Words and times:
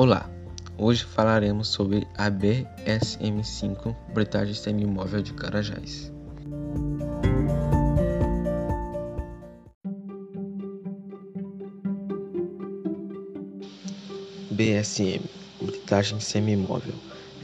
Olá, 0.00 0.30
hoje 0.76 1.02
falaremos 1.02 1.66
sobre 1.66 2.06
a 2.16 2.30
BSM5 2.30 3.96
Britagem 4.14 4.54
Semimóvel 4.54 5.20
de 5.22 5.32
Carajás. 5.32 6.12
BSM 14.52 15.24
Britagem 15.60 16.20
Semimóvel 16.20 16.94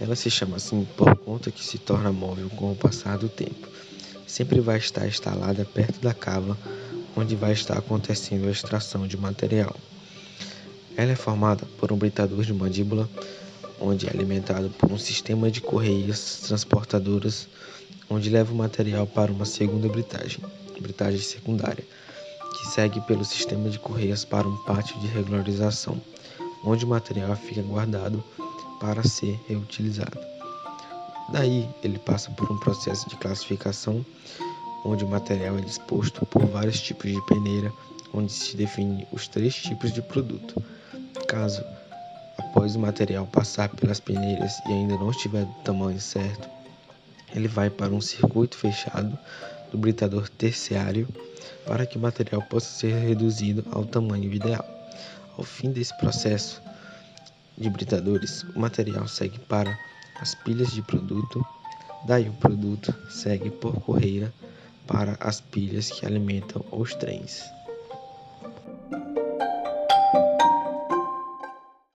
ela 0.01 0.15
se 0.15 0.31
chama 0.31 0.59
assim 0.59 0.87
por 0.97 1.17
conta 1.17 1.51
que 1.51 1.65
se 1.65 1.79
torna 1.79 2.13
móvel 2.13 2.49
com 2.51 2.71
o 2.71 2.77
passar 2.77 3.19
do 3.19 3.29
tempo. 3.29 3.67
Sempre 4.29 4.61
vai 4.61 4.79
estar 4.79 5.09
instalada 5.09 5.65
perto 5.65 6.01
da 6.01 6.15
cava 6.15 6.57
onde 7.17 7.35
vai 7.35 7.51
estar 7.51 7.77
acontecendo 7.77 8.47
a 8.47 8.53
extração 8.53 9.09
de 9.09 9.17
material. 9.17 9.75
Ela 10.97 11.13
é 11.13 11.17
formada 11.17 11.67
por 11.79 11.93
um 11.93 11.97
britador 11.97 12.43
de 12.43 12.53
mandíbula, 12.53 13.09
onde 13.81 14.07
é 14.07 14.11
alimentado 14.11 14.71
por 14.71 14.93
um 14.93 14.99
sistema 14.99 15.51
de 15.51 15.61
correias 15.61 16.43
transportadoras, 16.47 17.49
onde 18.09 18.31
leva 18.31 18.53
o 18.53 18.57
material 18.57 19.05
para 19.07 19.33
uma 19.33 19.45
segunda 19.45 19.89
britagem, 19.89 20.39
britagem 20.81 21.21
secundária, 21.21 21.85
que 22.57 22.69
segue 22.69 23.01
pelo 23.01 23.25
sistema 23.25 23.69
de 23.69 23.79
correias 23.79 24.25
para 24.25 24.47
um 24.47 24.57
pátio 24.59 24.99
de 25.01 25.09
regularização, 25.09 26.01
onde 26.65 26.85
o 26.85 26.89
material 26.89 27.35
fica 27.35 27.63
guardado 27.63 28.23
para 28.81 29.03
ser 29.03 29.39
reutilizado. 29.49 30.19
Daí, 31.31 31.69
ele 31.83 31.99
passa 31.99 32.31
por 32.31 32.53
um 32.53 32.59
processo 32.59 33.09
de 33.09 33.17
classificação, 33.17 34.05
onde 34.85 35.05
o 35.05 35.09
material 35.09 35.59
é 35.59 35.61
disposto 35.61 36.25
por 36.27 36.45
vários 36.47 36.81
tipos 36.81 37.11
de 37.11 37.21
peneira, 37.23 37.73
onde 38.13 38.31
se 38.31 38.57
define 38.57 39.09
os 39.11 39.27
três 39.27 39.55
tipos 39.55 39.93
de 39.93 40.01
produto. 40.03 40.63
Caso, 41.29 41.65
após 42.39 42.77
o 42.77 42.79
material 42.79 43.27
passar 43.27 43.69
pelas 43.71 43.99
peneiras 43.99 44.61
e 44.69 44.73
ainda 44.73 44.97
não 44.97 45.11
estiver 45.11 45.45
do 45.45 45.55
tamanho 45.65 46.01
certo, 46.01 46.49
ele 47.35 47.49
vai 47.49 47.71
para 47.71 47.93
um 47.93 48.01
circuito 48.01 48.57
fechado 48.57 49.19
do 49.73 49.79
britador 49.79 50.29
terciário 50.29 51.09
para 51.67 51.87
que 51.87 51.97
o 51.97 52.01
material 52.01 52.43
possa 52.43 52.67
ser 52.67 52.95
reduzido 52.95 53.65
ao 53.73 53.85
tamanho 53.85 54.33
ideal. 54.33 54.65
Ao 55.37 55.43
fim 55.43 55.73
desse 55.73 55.97
processo, 55.99 56.63
de 57.57 57.71
britadores, 57.71 58.43
o 58.55 58.59
material 58.59 59.09
segue 59.09 59.39
para 59.39 59.79
as 60.21 60.35
pilhas 60.35 60.73
de 60.73 60.83
produto, 60.83 61.45
daí 62.07 62.29
o 62.29 62.33
produto 62.35 62.95
segue 63.11 63.51
por 63.51 63.81
correia 63.81 64.33
para 64.87 65.17
as 65.21 65.41
pilhas 65.41 65.91
que 65.91 66.05
alimentam 66.05 66.65
os 66.71 66.95
trens. 66.95 67.43